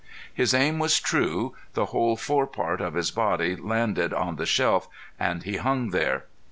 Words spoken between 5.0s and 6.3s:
and he hung there.